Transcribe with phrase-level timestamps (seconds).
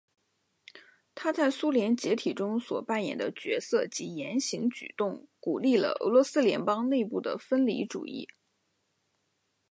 [1.13, 8.27] 他在苏联解体中所扮演的角色及言行举动鼓励了俄罗斯联邦内部的分离主义。